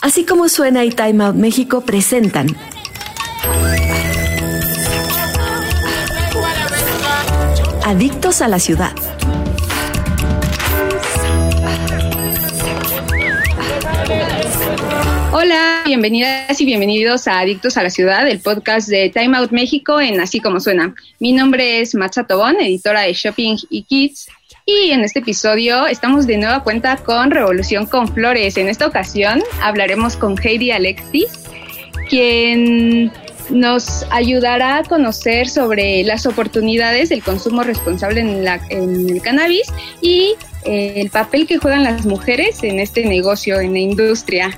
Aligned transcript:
Así 0.00 0.24
como 0.24 0.48
suena 0.48 0.84
y 0.84 0.90
Time 0.90 1.24
Out 1.24 1.36
México 1.36 1.82
presentan 1.82 2.56
Adictos 7.84 8.42
a 8.42 8.48
la 8.48 8.58
ciudad. 8.58 8.92
Hola, 15.32 15.82
bienvenidas 15.86 16.60
y 16.60 16.66
bienvenidos 16.66 17.26
a 17.28 17.38
Adictos 17.38 17.76
a 17.76 17.82
la 17.82 17.90
Ciudad, 17.90 18.28
el 18.28 18.40
podcast 18.40 18.88
de 18.88 19.08
Time 19.08 19.38
Out 19.38 19.52
México 19.52 20.00
en 20.00 20.20
Así 20.20 20.40
como 20.40 20.60
suena. 20.60 20.94
Mi 21.18 21.32
nombre 21.32 21.80
es 21.80 21.94
Matza 21.94 22.24
Tobón, 22.24 22.56
editora 22.60 23.02
de 23.02 23.14
Shopping 23.14 23.56
y 23.70 23.84
Kids, 23.84 24.28
y 24.70 24.90
en 24.90 25.02
este 25.02 25.20
episodio 25.20 25.86
estamos 25.86 26.26
de 26.26 26.36
nueva 26.36 26.62
cuenta 26.62 26.98
con 26.98 27.30
Revolución 27.30 27.86
con 27.86 28.06
Flores. 28.06 28.58
En 28.58 28.68
esta 28.68 28.86
ocasión 28.86 29.42
hablaremos 29.62 30.14
con 30.14 30.36
Heidi 30.36 30.72
Alexis, 30.72 31.48
quien 32.10 33.10
nos 33.48 34.04
ayudará 34.10 34.76
a 34.76 34.82
conocer 34.82 35.48
sobre 35.48 36.04
las 36.04 36.26
oportunidades 36.26 37.08
del 37.08 37.22
consumo 37.22 37.62
responsable 37.62 38.20
en, 38.20 38.46
en 38.68 39.08
el 39.08 39.22
cannabis 39.22 39.72
y 40.02 40.34
eh, 40.66 40.92
el 40.96 41.08
papel 41.08 41.46
que 41.46 41.56
juegan 41.56 41.84
las 41.84 42.04
mujeres 42.04 42.62
en 42.62 42.78
este 42.78 43.06
negocio, 43.06 43.60
en 43.60 43.72
la 43.72 43.78
industria. 43.78 44.50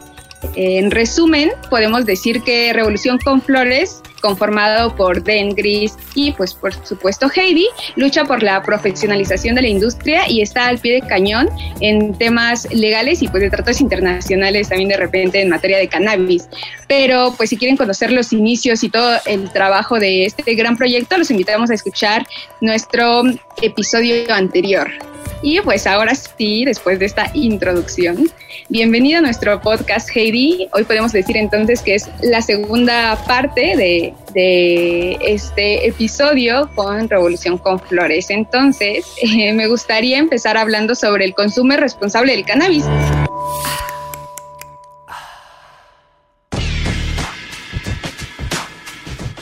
En 0.55 0.91
resumen, 0.91 1.51
podemos 1.69 2.07
decir 2.07 2.43
que 2.43 2.73
Revolución 2.73 3.19
con 3.19 3.43
Flores, 3.43 4.03
conformado 4.21 4.95
por 4.97 5.23
Den 5.23 5.55
Gris 5.55 5.97
y 6.15 6.33
pues 6.33 6.55
por 6.55 6.73
supuesto 6.87 7.31
Heidi, 7.35 7.67
lucha 7.97 8.25
por 8.25 8.43
la 8.43 8.63
profesionalización 8.63 9.55
de 9.55 9.63
la 9.63 9.69
industria 9.69 10.29
y 10.29 10.41
está 10.41 10.67
al 10.69 10.79
pie 10.79 10.95
de 10.95 11.03
cañón 11.03 11.49
en 11.81 12.15
temas 12.15 12.67
legales 12.73 13.23
y 13.23 13.29
pues 13.29 13.43
de 13.43 13.51
tratos 13.51 13.81
internacionales 13.81 14.69
también 14.69 14.89
de 14.89 14.97
repente 14.97 15.41
en 15.41 15.49
materia 15.49 15.79
de 15.79 15.89
cannabis. 15.89 16.49
Pero 16.89 17.35
pues 17.37 17.51
si 17.51 17.57
quieren 17.57 17.77
conocer 17.77 18.11
los 18.11 18.33
inicios 18.33 18.83
y 18.83 18.89
todo 18.89 19.19
el 19.27 19.51
trabajo 19.51 19.99
de 19.99 20.25
este 20.25 20.55
gran 20.55 20.77
proyecto, 20.77 21.17
los 21.19 21.31
invitamos 21.31 21.71
a 21.71 21.75
escuchar 21.75 22.27
nuestro 22.61 23.23
episodio 23.63 24.33
anterior. 24.33 24.91
Y 25.43 25.59
pues 25.63 25.87
ahora 25.87 26.15
sí, 26.15 26.67
después 26.67 26.99
de 26.99 27.07
esta 27.07 27.31
introducción, 27.33 28.31
bienvenida 28.69 29.19
a 29.19 29.21
nuestro 29.23 29.59
podcast 29.63 30.11
Heidi. 30.15 30.69
Hoy 30.75 30.85
podemos 30.85 31.13
decir 31.13 31.35
entonces 31.39 31.81
que 31.81 31.95
es 31.95 32.11
la 32.21 32.43
segunda 32.43 33.17
parte 33.27 33.75
de, 33.75 35.17
este 35.23 35.89
episodio 35.89 36.71
con 36.75 37.09
Revolución 37.09 37.57
con 37.57 37.81
Flores. 37.81 38.29
Entonces, 38.29 39.07
eh, 39.23 39.55
me 39.55 39.67
gustaría 39.67 40.19
empezar 40.19 40.59
hablando 40.59 40.95
sobre 40.95 41.25
el 41.25 41.35
consumo 41.35 41.75
responsable 41.75 42.33
del 42.33 42.45
cannabis. 42.45 42.85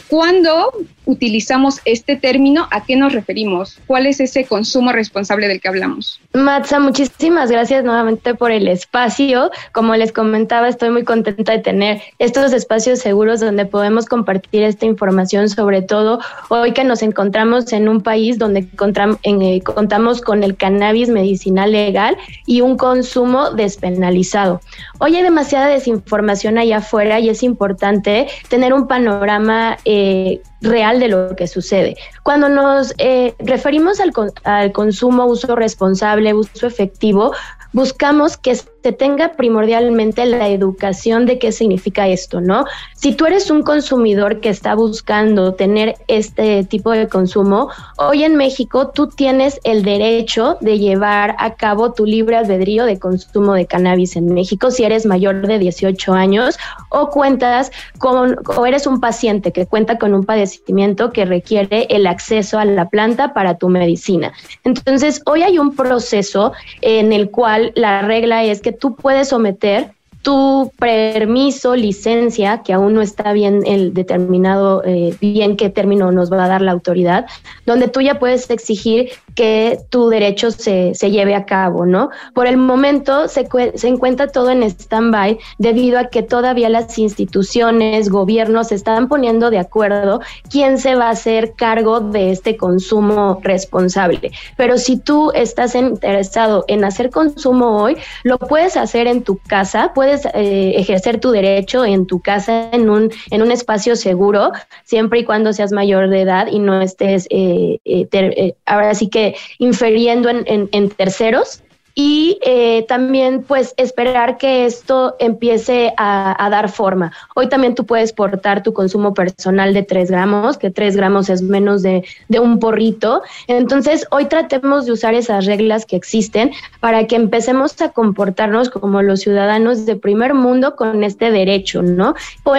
¿Cuándo 0.06 0.72
utilizamos 1.08 1.80
este 1.86 2.16
término, 2.16 2.68
¿a 2.70 2.84
qué 2.84 2.94
nos 2.94 3.14
referimos? 3.14 3.80
¿Cuál 3.86 4.06
es 4.06 4.20
ese 4.20 4.44
consumo 4.44 4.92
responsable 4.92 5.48
del 5.48 5.58
que 5.58 5.68
hablamos? 5.68 6.20
Matza, 6.34 6.78
muchísimas 6.80 7.50
gracias 7.50 7.82
nuevamente 7.82 8.34
por 8.34 8.50
el 8.50 8.68
espacio. 8.68 9.50
Como 9.72 9.96
les 9.96 10.12
comentaba, 10.12 10.68
estoy 10.68 10.90
muy 10.90 11.04
contenta 11.04 11.52
de 11.52 11.60
tener 11.60 12.02
estos 12.18 12.52
espacios 12.52 12.98
seguros 12.98 13.40
donde 13.40 13.64
podemos 13.64 14.04
compartir 14.04 14.62
esta 14.62 14.84
información, 14.84 15.48
sobre 15.48 15.80
todo 15.80 16.20
hoy 16.50 16.72
que 16.72 16.84
nos 16.84 17.02
encontramos 17.02 17.72
en 17.72 17.88
un 17.88 18.02
país 18.02 18.38
donde 18.38 18.68
contamos 18.68 20.20
con 20.20 20.44
el 20.44 20.56
cannabis 20.58 21.08
medicinal 21.08 21.72
legal 21.72 22.18
y 22.44 22.60
un 22.60 22.76
consumo 22.76 23.52
despenalizado. 23.52 24.60
Hoy 24.98 25.16
hay 25.16 25.22
demasiada 25.22 25.68
desinformación 25.68 26.58
allá 26.58 26.78
afuera 26.78 27.18
y 27.18 27.30
es 27.30 27.42
importante 27.42 28.26
tener 28.50 28.74
un 28.74 28.86
panorama 28.86 29.78
eh, 29.86 30.42
real 30.60 31.00
de 31.00 31.08
lo 31.08 31.36
que 31.36 31.46
sucede. 31.46 31.96
Cuando 32.22 32.48
nos 32.48 32.94
eh, 32.98 33.34
referimos 33.38 34.00
al, 34.00 34.12
al 34.44 34.72
consumo, 34.72 35.26
uso 35.26 35.54
responsable, 35.54 36.34
uso 36.34 36.66
efectivo, 36.66 37.32
buscamos 37.72 38.36
que 38.36 38.58
se 38.88 38.92
tenga 38.94 39.32
primordialmente 39.32 40.24
la 40.24 40.48
educación 40.48 41.26
de 41.26 41.38
qué 41.38 41.52
significa 41.52 42.08
esto, 42.08 42.40
¿no? 42.40 42.64
Si 42.94 43.12
tú 43.12 43.26
eres 43.26 43.50
un 43.50 43.62
consumidor 43.62 44.40
que 44.40 44.48
está 44.48 44.74
buscando 44.74 45.52
tener 45.52 45.96
este 46.06 46.64
tipo 46.64 46.92
de 46.92 47.06
consumo, 47.06 47.68
hoy 47.98 48.24
en 48.24 48.36
México 48.36 48.88
tú 48.88 49.08
tienes 49.08 49.60
el 49.64 49.82
derecho 49.82 50.56
de 50.62 50.78
llevar 50.78 51.36
a 51.38 51.54
cabo 51.56 51.92
tu 51.92 52.06
libre 52.06 52.36
albedrío 52.36 52.86
de 52.86 52.98
consumo 52.98 53.52
de 53.52 53.66
cannabis 53.66 54.16
en 54.16 54.32
México 54.32 54.70
si 54.70 54.84
eres 54.84 55.04
mayor 55.04 55.46
de 55.46 55.58
18 55.58 56.14
años 56.14 56.58
o 56.88 57.10
cuentas 57.10 57.70
con 57.98 58.36
o 58.56 58.64
eres 58.64 58.86
un 58.86 59.00
paciente 59.00 59.52
que 59.52 59.66
cuenta 59.66 59.98
con 59.98 60.14
un 60.14 60.24
padecimiento 60.24 61.12
que 61.12 61.26
requiere 61.26 61.88
el 61.90 62.06
acceso 62.06 62.58
a 62.58 62.64
la 62.64 62.88
planta 62.88 63.34
para 63.34 63.58
tu 63.58 63.68
medicina. 63.68 64.32
Entonces, 64.64 65.20
hoy 65.26 65.42
hay 65.42 65.58
un 65.58 65.76
proceso 65.76 66.52
en 66.80 67.12
el 67.12 67.30
cual 67.30 67.72
la 67.74 68.00
regla 68.00 68.44
es 68.44 68.62
que 68.62 68.77
tú 68.78 68.94
puedes 68.94 69.28
someter 69.28 69.92
tu 70.22 70.72
permiso, 70.78 71.76
licencia, 71.76 72.62
que 72.62 72.72
aún 72.72 72.94
no 72.94 73.02
está 73.02 73.32
bien 73.32 73.62
el 73.66 73.94
determinado, 73.94 74.82
eh, 74.84 75.14
bien 75.20 75.56
qué 75.56 75.70
término 75.70 76.10
nos 76.12 76.30
va 76.30 76.44
a 76.44 76.48
dar 76.48 76.60
la 76.60 76.72
autoridad, 76.72 77.26
donde 77.66 77.88
tú 77.88 78.00
ya 78.00 78.18
puedes 78.18 78.50
exigir 78.50 79.10
que 79.38 79.78
tu 79.88 80.08
derecho 80.08 80.50
se, 80.50 80.96
se 80.96 81.12
lleve 81.12 81.36
a 81.36 81.44
cabo, 81.44 81.86
¿no? 81.86 82.10
Por 82.34 82.48
el 82.48 82.56
momento 82.56 83.28
se, 83.28 83.46
se 83.76 83.86
encuentra 83.86 84.26
todo 84.26 84.50
en 84.50 84.64
stand-by 84.64 85.38
debido 85.58 86.00
a 86.00 86.06
que 86.06 86.24
todavía 86.24 86.68
las 86.68 86.98
instituciones, 86.98 88.08
gobiernos 88.08 88.72
están 88.72 89.06
poniendo 89.06 89.50
de 89.50 89.60
acuerdo 89.60 90.20
quién 90.50 90.78
se 90.78 90.96
va 90.96 91.06
a 91.06 91.10
hacer 91.10 91.52
cargo 91.52 92.00
de 92.00 92.32
este 92.32 92.56
consumo 92.56 93.38
responsable. 93.44 94.32
Pero 94.56 94.76
si 94.76 94.96
tú 94.96 95.30
estás 95.32 95.76
interesado 95.76 96.64
en 96.66 96.82
hacer 96.82 97.10
consumo 97.10 97.80
hoy, 97.80 97.96
lo 98.24 98.38
puedes 98.38 98.76
hacer 98.76 99.06
en 99.06 99.22
tu 99.22 99.38
casa, 99.38 99.92
puedes 99.94 100.26
eh, 100.34 100.72
ejercer 100.74 101.20
tu 101.20 101.30
derecho 101.30 101.84
en 101.84 102.06
tu 102.06 102.18
casa, 102.18 102.70
en 102.72 102.90
un, 102.90 103.12
en 103.30 103.42
un 103.42 103.52
espacio 103.52 103.94
seguro, 103.94 104.50
siempre 104.82 105.20
y 105.20 105.24
cuando 105.24 105.52
seas 105.52 105.70
mayor 105.70 106.08
de 106.08 106.22
edad 106.22 106.48
y 106.50 106.58
no 106.58 106.82
estés, 106.82 107.28
eh, 107.30 107.78
eh, 107.84 108.54
ahora 108.66 108.96
sí 108.96 109.08
que 109.08 109.27
inferiendo 109.58 110.28
en, 110.30 110.88
terceros 110.90 111.62
y 112.00 112.38
eh, 112.42 112.84
también 112.86 113.42
pues 113.42 113.74
esperar 113.76 114.38
que 114.38 114.66
esto 114.66 115.16
empiece 115.18 115.92
a, 115.96 116.48
dar 116.48 116.68
forma. 116.68 117.12
Hoy 117.34 117.48
también 117.48 117.74
tú 117.74 117.86
puedes 117.86 118.12
portar 118.12 118.62
tu 118.62 118.72
consumo 118.72 119.14
personal 119.14 119.74
de 119.74 119.82
3 119.82 120.08
gramos, 120.08 120.58
que 120.58 120.70
3 120.70 120.94
gramos 120.94 121.28
es 121.28 121.42
menos 121.42 121.82
de, 121.82 122.04
de, 122.28 122.38
un 122.38 122.60
porrito. 122.60 123.22
Entonces 123.48 124.06
hoy 124.12 124.26
tratemos 124.26 124.86
de 124.86 124.92
usar 124.92 125.14
esas 125.14 125.44
reglas 125.46 125.86
que 125.86 125.96
existen 125.96 126.52
para 126.78 127.08
que 127.08 127.16
empecemos 127.16 127.82
a 127.82 127.88
comportarnos 127.88 128.70
como 128.70 129.02
los 129.02 129.18
ciudadanos 129.18 129.84
de 129.84 129.96
primer 129.96 130.34
mundo 130.34 130.76
con 130.76 131.02
este 131.02 131.32
derecho, 131.32 131.82
¿no? 131.82 132.14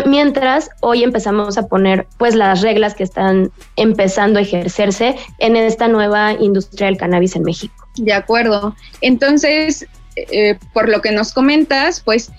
Mientras 0.05 0.69
hoy 0.81 1.01
empezamos 1.01 1.57
a 1.57 1.69
poner 1.69 2.07
pues 2.17 2.35
las 2.35 2.59
reglas 2.59 2.93
que 2.93 3.03
están 3.03 3.51
empezando 3.77 4.39
a 4.39 4.41
ejercerse 4.41 5.15
en 5.37 5.55
esta 5.55 5.87
nueva 5.87 6.33
industria 6.33 6.87
del 6.87 6.97
cannabis 6.97 7.37
en 7.37 7.43
México. 7.43 7.88
De 7.97 8.13
acuerdo. 8.13 8.75
Entonces, 9.01 9.85
eh, 10.15 10.57
por 10.73 10.89
lo 10.89 11.01
que 11.01 11.11
nos 11.11 11.33
comentas, 11.33 12.01
pues 12.01 12.31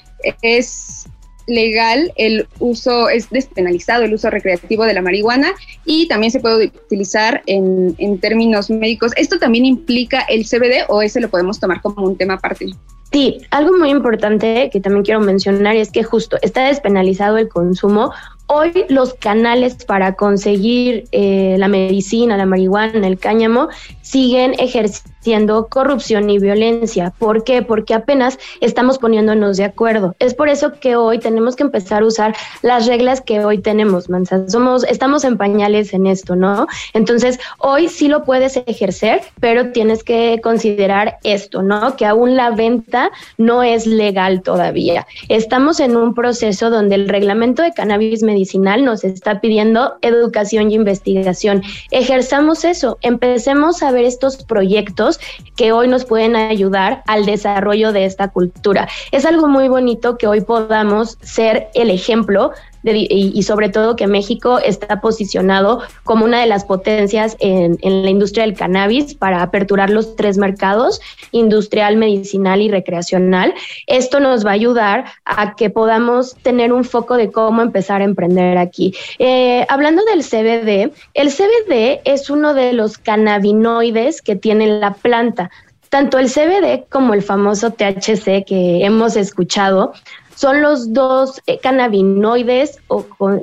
es 0.42 1.06
legal 1.46 2.12
el 2.16 2.46
uso, 2.58 3.08
es 3.08 3.28
despenalizado 3.30 4.04
el 4.04 4.14
uso 4.14 4.30
recreativo 4.30 4.84
de 4.84 4.94
la 4.94 5.02
marihuana 5.02 5.52
y 5.84 6.06
también 6.08 6.30
se 6.30 6.40
puede 6.40 6.66
utilizar 6.66 7.42
en, 7.46 7.94
en 7.98 8.18
términos 8.18 8.70
médicos. 8.70 9.12
¿Esto 9.16 9.38
también 9.38 9.66
implica 9.66 10.20
el 10.22 10.44
CBD 10.44 10.84
o 10.88 11.02
ese 11.02 11.20
lo 11.20 11.28
podemos 11.28 11.58
tomar 11.58 11.80
como 11.80 12.06
un 12.06 12.16
tema 12.16 12.34
aparte? 12.34 12.66
Sí, 13.12 13.40
algo 13.50 13.76
muy 13.76 13.90
importante 13.90 14.70
que 14.72 14.80
también 14.80 15.04
quiero 15.04 15.20
mencionar 15.20 15.74
es 15.74 15.90
que 15.90 16.04
justo 16.04 16.38
está 16.42 16.68
despenalizado 16.68 17.38
el 17.38 17.48
consumo 17.48 18.12
Hoy 18.52 18.84
los 18.88 19.14
canales 19.14 19.84
para 19.84 20.16
conseguir 20.16 21.04
eh, 21.12 21.54
la 21.56 21.68
medicina, 21.68 22.36
la 22.36 22.46
marihuana, 22.46 23.06
el 23.06 23.16
cáñamo, 23.16 23.68
siguen 24.02 24.54
ejerciendo 24.58 25.68
corrupción 25.68 26.28
y 26.30 26.40
violencia. 26.40 27.12
¿Por 27.16 27.44
qué? 27.44 27.62
Porque 27.62 27.94
apenas 27.94 28.40
estamos 28.60 28.98
poniéndonos 28.98 29.56
de 29.56 29.62
acuerdo. 29.62 30.16
Es 30.18 30.34
por 30.34 30.48
eso 30.48 30.72
que 30.80 30.96
hoy 30.96 31.20
tenemos 31.20 31.54
que 31.54 31.62
empezar 31.62 32.02
a 32.02 32.06
usar 32.06 32.34
las 32.62 32.88
reglas 32.88 33.20
que 33.20 33.44
hoy 33.44 33.58
tenemos, 33.58 34.10
Mansa. 34.10 34.48
Somos, 34.48 34.82
estamos 34.82 35.22
en 35.22 35.36
pañales 35.36 35.94
en 35.94 36.08
esto, 36.08 36.34
¿no? 36.34 36.66
Entonces, 36.92 37.38
hoy 37.58 37.86
sí 37.88 38.08
lo 38.08 38.24
puedes 38.24 38.56
ejercer, 38.66 39.20
pero 39.38 39.70
tienes 39.70 40.02
que 40.02 40.40
considerar 40.42 41.18
esto, 41.22 41.62
¿no? 41.62 41.94
Que 41.96 42.04
aún 42.06 42.34
la 42.34 42.50
venta 42.50 43.12
no 43.38 43.62
es 43.62 43.86
legal 43.86 44.42
todavía. 44.42 45.06
Estamos 45.28 45.78
en 45.78 45.96
un 45.96 46.14
proceso 46.14 46.68
donde 46.68 46.96
el 46.96 47.08
reglamento 47.08 47.62
de 47.62 47.72
cannabis 47.72 48.24
medicinal 48.24 48.39
medicinal 48.40 48.84
nos 48.84 49.04
está 49.04 49.40
pidiendo 49.40 49.98
educación 50.00 50.70
y 50.70 50.74
investigación. 50.74 51.62
Ejerzamos 51.90 52.64
eso, 52.64 52.96
empecemos 53.02 53.82
a 53.82 53.90
ver 53.90 54.06
estos 54.06 54.42
proyectos 54.44 55.20
que 55.56 55.72
hoy 55.72 55.88
nos 55.88 56.06
pueden 56.06 56.36
ayudar 56.36 57.02
al 57.06 57.26
desarrollo 57.26 57.92
de 57.92 58.06
esta 58.06 58.28
cultura. 58.28 58.88
Es 59.12 59.26
algo 59.26 59.46
muy 59.46 59.68
bonito 59.68 60.16
que 60.16 60.26
hoy 60.26 60.40
podamos 60.40 61.18
ser 61.20 61.68
el 61.74 61.90
ejemplo 61.90 62.52
y, 62.82 63.42
sobre 63.42 63.68
todo 63.68 63.96
que 63.96 64.06
México 64.06 64.58
está 64.58 65.00
posicionado 65.00 65.82
como 66.04 66.24
una 66.24 66.40
de 66.40 66.46
las 66.46 66.64
potencias 66.64 67.36
en, 67.40 67.78
la 67.82 68.10
industria 68.10 68.44
del 68.44 68.56
cannabis 68.56 69.14
para 69.14 69.42
aperturar 69.42 69.90
los 69.90 70.16
tres 70.16 70.38
mercados, 70.38 71.00
industrial, 71.32 71.96
medicinal 71.96 72.60
y 72.60 72.70
recreacional. 72.70 73.54
Esto 73.86 74.20
nos 74.20 74.44
va 74.46 74.50
a 74.50 74.54
ayudar 74.54 75.04
a 75.24 75.54
que 75.56 75.70
podamos 75.70 76.34
tener 76.42 76.72
un 76.72 76.84
foco 76.84 77.16
de 77.16 77.30
cómo 77.30 77.62
empezar 77.62 78.00
a 78.00 78.04
emprender 78.04 78.58
aquí. 78.58 78.94
Eh, 79.18 79.66
hablando 79.68 80.02
del 80.04 80.22
CBD, 80.22 80.92
el 81.14 81.30
CBD 81.30 82.00
es 82.04 82.30
uno 82.30 82.54
de 82.54 82.72
los 82.72 82.98
cannabinoides 82.98 84.22
que 84.22 84.36
tiene 84.36 84.66
la 84.66 84.94
planta. 84.94 85.50
Tanto 85.90 86.18
el 86.18 86.30
CBD 86.30 86.84
como 86.88 87.14
el 87.14 87.22
famoso 87.22 87.72
THC 87.72 88.44
que 88.46 88.84
hemos 88.84 89.16
escuchado 89.16 89.92
son 90.40 90.62
los 90.62 90.94
dos 90.94 91.42
eh, 91.46 91.58
cannabinoides 91.58 92.78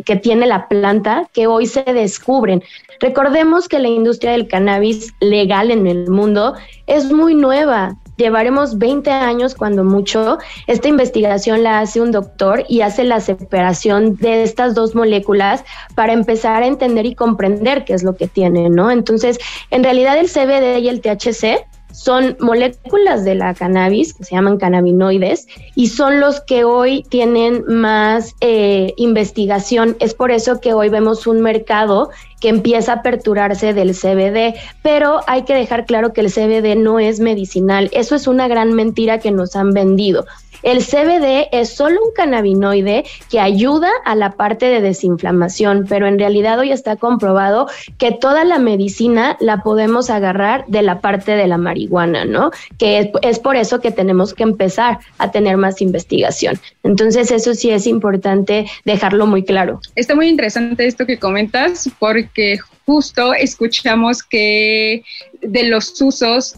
que 0.03 0.15
tiene 0.15 0.47
la 0.47 0.67
planta 0.67 1.29
que 1.31 1.45
hoy 1.45 1.67
se 1.67 1.83
descubren. 1.83 2.63
Recordemos 2.99 3.67
que 3.67 3.77
la 3.77 3.87
industria 3.87 4.31
del 4.31 4.47
cannabis 4.47 5.13
legal 5.19 5.69
en 5.69 5.85
el 5.85 6.09
mundo 6.09 6.55
es 6.87 7.11
muy 7.11 7.35
nueva. 7.35 7.95
Llevaremos 8.17 8.79
20 8.79 9.11
años 9.11 9.53
cuando 9.53 9.83
mucho. 9.83 10.39
Esta 10.65 10.87
investigación 10.87 11.61
la 11.61 11.81
hace 11.81 12.01
un 12.01 12.11
doctor 12.11 12.63
y 12.67 12.81
hace 12.81 13.03
la 13.03 13.19
separación 13.19 14.15
de 14.15 14.41
estas 14.41 14.73
dos 14.73 14.95
moléculas 14.95 15.63
para 15.93 16.13
empezar 16.13 16.63
a 16.63 16.67
entender 16.67 17.05
y 17.05 17.13
comprender 17.13 17.85
qué 17.85 17.93
es 17.93 18.01
lo 18.01 18.15
que 18.15 18.27
tiene, 18.27 18.71
¿no? 18.71 18.89
Entonces, 18.89 19.37
en 19.69 19.83
realidad 19.83 20.17
el 20.17 20.29
CBD 20.31 20.79
y 20.79 20.89
el 20.89 21.01
THC 21.01 21.63
son 21.97 22.37
moléculas 22.39 23.25
de 23.25 23.33
la 23.33 23.55
cannabis 23.55 24.13
que 24.13 24.23
se 24.23 24.35
llaman 24.35 24.57
cannabinoides 24.57 25.47
y 25.73 25.87
son 25.87 26.19
los 26.19 26.41
que 26.41 26.63
hoy 26.63 27.03
tienen 27.09 27.63
más 27.67 28.35
eh, 28.39 28.93
investigación. 28.97 29.97
Es 29.99 30.13
por 30.13 30.29
eso 30.29 30.61
que 30.61 30.73
hoy 30.73 30.89
vemos 30.89 31.25
un 31.25 31.41
mercado 31.41 32.11
que 32.39 32.49
empieza 32.49 32.93
a 32.93 32.95
aperturarse 32.97 33.73
del 33.73 33.95
CBD, 33.95 34.53
pero 34.83 35.21
hay 35.25 35.41
que 35.41 35.55
dejar 35.55 35.87
claro 35.87 36.13
que 36.13 36.21
el 36.21 36.31
CBD 36.31 36.75
no 36.77 36.99
es 36.99 37.19
medicinal. 37.19 37.89
Eso 37.91 38.13
es 38.13 38.27
una 38.27 38.47
gran 38.47 38.73
mentira 38.73 39.17
que 39.17 39.31
nos 39.31 39.55
han 39.55 39.71
vendido. 39.71 40.27
El 40.63 40.83
CBD 40.83 41.49
es 41.51 41.69
solo 41.75 41.99
un 42.03 42.11
cannabinoide 42.13 43.05
que 43.29 43.39
ayuda 43.39 43.89
a 44.05 44.15
la 44.15 44.31
parte 44.31 44.65
de 44.65 44.81
desinflamación, 44.81 45.85
pero 45.87 46.07
en 46.07 46.17
realidad 46.17 46.59
hoy 46.59 46.71
está 46.71 46.95
comprobado 46.95 47.67
que 47.97 48.11
toda 48.11 48.43
la 48.43 48.57
medicina 48.57 49.37
la 49.39 49.61
podemos 49.61 50.09
agarrar 50.09 50.65
de 50.67 50.81
la 50.81 50.99
parte 50.99 51.33
de 51.33 51.47
la 51.47 51.57
marihuana, 51.57 51.86
¿no? 52.25 52.51
Que 52.77 53.11
es, 53.21 53.39
por 53.39 53.55
eso 53.55 53.79
que 53.81 53.91
tenemos 53.91 54.33
que 54.33 54.43
empezar 54.43 54.99
a 55.17 55.31
tener 55.31 55.57
más 55.57 55.81
investigación. 55.81 56.59
Entonces 56.83 57.31
eso 57.31 57.53
sí 57.53 57.71
es 57.71 57.87
importante 57.87 58.65
dejarlo 58.85 59.27
muy 59.27 59.43
claro. 59.43 59.79
Está 59.95 60.15
muy 60.15 60.27
interesante 60.27 60.85
esto 60.85 61.05
que 61.05 61.19
comentas 61.19 61.89
porque 61.99 62.59
justo 62.85 63.33
escuchamos 63.33 64.23
que 64.23 65.03
de 65.41 65.63
los 65.63 65.99
usos 66.01 66.55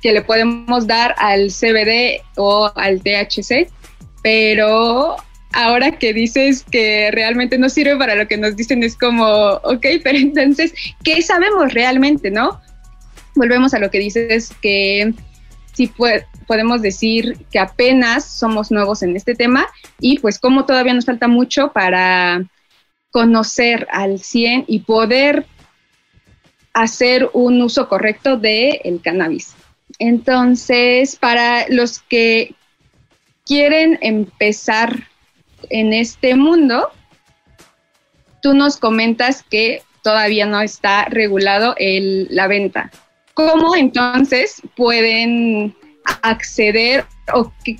que 0.00 0.12
le 0.12 0.22
podemos 0.22 0.86
dar 0.86 1.14
al 1.18 1.48
CBD 1.48 2.22
o 2.36 2.70
al 2.74 3.02
THC, 3.02 3.68
pero 4.22 5.16
ahora 5.52 5.98
que 5.98 6.12
dices 6.12 6.64
que 6.70 7.10
realmente 7.12 7.58
no 7.58 7.68
sirve 7.68 7.96
para 7.96 8.14
lo 8.14 8.28
que 8.28 8.36
nos 8.36 8.56
dicen 8.56 8.82
es 8.82 8.96
como, 8.96 9.26
ok, 9.26 9.86
pero 10.02 10.18
entonces, 10.18 10.72
¿qué 11.02 11.20
sabemos 11.22 11.74
realmente, 11.74 12.30
no? 12.30 12.60
Volvemos 13.34 13.74
a 13.74 13.78
lo 13.78 13.90
que 13.90 13.98
dices 13.98 14.52
que 14.60 15.14
sí 15.72 15.92
podemos 16.46 16.82
decir 16.82 17.38
que 17.50 17.58
apenas 17.58 18.24
somos 18.24 18.70
nuevos 18.70 19.02
en 19.02 19.16
este 19.16 19.34
tema 19.34 19.68
y 20.00 20.18
pues 20.18 20.38
como 20.38 20.66
todavía 20.66 20.94
nos 20.94 21.06
falta 21.06 21.28
mucho 21.28 21.72
para 21.72 22.44
conocer 23.10 23.86
al 23.90 24.18
100 24.18 24.64
y 24.66 24.80
poder 24.80 25.46
hacer 26.72 27.30
un 27.32 27.60
uso 27.62 27.88
correcto 27.88 28.36
del 28.36 28.80
el 28.84 29.00
cannabis. 29.00 29.54
Entonces, 29.98 31.16
para 31.16 31.66
los 31.68 32.00
que 32.00 32.54
quieren 33.44 33.98
empezar 34.00 35.08
en 35.68 35.92
este 35.92 36.36
mundo, 36.36 36.90
tú 38.42 38.54
nos 38.54 38.76
comentas 38.76 39.42
que 39.42 39.82
todavía 40.02 40.46
no 40.46 40.60
está 40.60 41.04
regulado 41.06 41.74
la 41.78 42.46
venta. 42.46 42.90
¿Cómo 43.48 43.76
entonces 43.76 44.62
pueden 44.76 45.74
acceder 46.22 47.04
o 47.32 47.52
qué, 47.64 47.78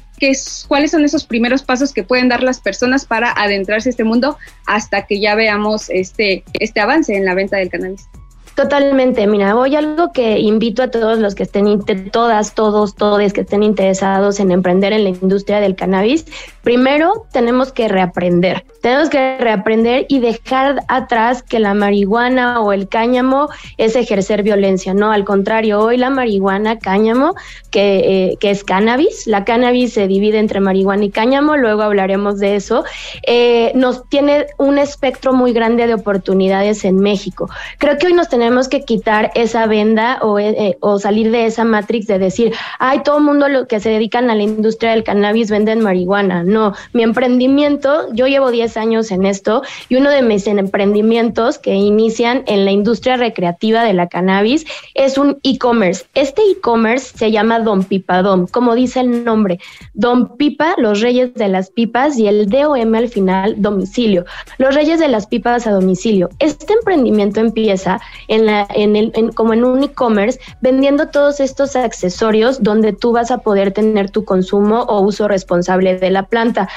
cuáles 0.69 0.91
son 0.91 1.05
esos 1.05 1.25
primeros 1.25 1.63
pasos 1.63 1.93
que 1.93 2.03
pueden 2.03 2.29
dar 2.29 2.43
las 2.43 2.61
personas 2.61 3.05
para 3.05 3.33
adentrarse 3.33 3.89
a 3.89 3.91
este 3.91 4.05
mundo 4.05 4.37
hasta 4.67 5.07
que 5.07 5.21
ya 5.21 5.35
veamos 5.35 5.91
este, 5.91 6.45
este 6.55 6.81
avance 6.81 7.17
en 7.17 7.25
la 7.25 7.35
venta 7.35 7.57
del 7.57 7.71
cannabis? 7.71 8.09
Totalmente, 8.55 9.27
mira, 9.27 9.57
hoy 9.57 9.77
algo 9.77 10.13
que 10.13 10.39
invito 10.39 10.83
a 10.83 10.89
todos 10.91 11.19
los 11.19 11.35
que 11.35 11.45
estén, 11.45 11.83
todas, 12.11 12.55
todos, 12.55 12.95
todos 12.95 13.33
que 13.33 13.43
estén 13.43 13.63
interesados 13.63 14.41
en 14.41 14.51
emprender 14.51 14.93
en 14.93 15.05
la 15.05 15.11
industria 15.11 15.61
del 15.61 15.77
cannabis, 15.77 16.27
primero 16.63 17.27
tenemos 17.33 17.73
que 17.73 17.89
reaprender, 17.89 18.65
tenemos 18.83 19.09
que 19.09 19.39
reaprender 19.39 20.05
y 20.09 20.19
dejar 20.19 20.83
atrás 20.89 21.43
que 21.43 21.59
la 21.59 21.75
marihuana 21.75 22.61
o 22.61 22.73
el 22.73 22.89
cáñamo 22.89 23.49
es 23.79 23.95
ejercer 23.97 24.43
violencia, 24.43 24.95
no, 24.95 25.13
al 25.13 25.25
contrario, 25.25 25.81
hoy 25.81 25.97
la 25.97 26.11
marihuana, 26.11 26.79
cáñamo, 26.79 27.35
que, 27.71 28.31
eh, 28.33 28.37
que 28.41 28.51
es 28.51 28.65
cannabis, 28.65 29.27
la 29.27 29.45
cannabis 29.45 29.93
se 29.93 30.07
divide 30.07 30.39
entre 30.39 30.61
marihuana 30.61 31.05
y 31.05 31.11
cáñamo, 31.11 31.57
luego 31.57 31.83
hablaremos 31.83 32.39
de 32.41 32.57
eso, 32.57 32.85
eh, 33.27 33.73
nos 33.75 34.09
tiene 34.09 34.47
un 34.59 34.79
espectro 34.79 35.33
muy 35.33 35.53
grande 35.53 35.87
de 35.87 35.95
oportunidades 35.95 36.85
en 36.85 36.97
México. 36.97 37.49
Creo 37.79 37.97
que 37.97 38.09
hoy 38.09 38.13
nos 38.13 38.29
tenemos 38.29 38.50
tenemos 38.51 38.69
que 38.69 38.83
quitar 38.83 39.31
esa 39.37 39.67
venda 39.67 40.19
o, 40.23 40.41
eh, 40.41 40.57
eh, 40.59 40.77
o 40.81 40.99
salir 40.99 41.31
de 41.31 41.47
esa 41.47 41.63
matrix 41.63 42.09
de 42.09 42.19
decir, 42.19 42.53
ay, 42.81 43.05
todo 43.05 43.19
el 43.19 43.25
mundo 43.25 43.49
lo 43.49 43.69
que 43.69 43.79
se 43.79 43.91
dedican 43.91 44.29
a 44.29 44.35
la 44.35 44.43
industria 44.43 44.91
del 44.91 45.05
cannabis 45.05 45.53
venden 45.53 45.83
marihuana. 45.83 46.43
No, 46.43 46.75
mi 46.93 47.05
emprendimiento, 47.05 48.13
yo 48.13 48.27
llevo 48.27 48.51
10 48.51 48.77
años 48.77 49.13
en 49.13 49.25
esto 49.25 49.63
y 49.89 49.95
uno 49.95 50.11
de 50.11 50.23
mis 50.23 50.49
emprendimientos 50.49 51.59
que 51.59 51.75
inician 51.75 52.43
en 52.49 52.65
la 52.65 52.73
industria 52.73 53.17
recreativa 53.17 53.85
de 53.85 53.93
la 53.93 54.09
cannabis 54.09 54.67
es 54.95 55.17
un 55.17 55.39
e-commerce. 55.45 56.07
Este 56.15 56.43
e-commerce 56.51 57.17
se 57.17 57.31
llama 57.31 57.61
Don 57.61 57.85
Pipadom, 57.85 58.49
como 58.49 58.75
dice 58.75 58.99
el 58.99 59.25
nombre. 59.25 59.61
Don 59.95 60.37
Pipa, 60.37 60.75
los 60.77 61.01
reyes 61.01 61.35
de 61.35 61.47
las 61.47 61.71
pipas 61.71 62.19
y 62.19 62.27
el 62.27 62.51
DOM 62.51 62.97
al 62.97 63.09
final, 63.09 63.63
domicilio. 63.63 64.25
Los 64.59 64.75
reyes 64.75 64.99
de 64.99 65.07
las 65.07 65.29
pipas 65.29 65.69
a 65.69 65.71
domicilio. 65.71 66.31
Este 66.41 66.73
emprendimiento 66.73 67.39
empieza 67.39 68.01
en 68.31 68.47
la, 68.47 68.67
en 68.75 68.95
el, 68.95 69.13
como 69.35 69.53
en 69.53 69.65
un 69.65 69.83
e-commerce, 69.83 70.41
vendiendo 70.61 71.09
todos 71.09 71.41
estos 71.41 71.75
accesorios 71.75 72.63
donde 72.63 72.93
tú 72.93 73.11
vas 73.13 73.33
a 73.33 73.39
poder 73.39 73.73
tener 73.73 74.09
tu 74.11 74.25
consumo 74.25 74.83
o 74.83 75.01
uso 75.01 75.27
responsable 75.27 75.99
de 75.99 76.11
la 76.11 76.23
planta, 76.23 76.69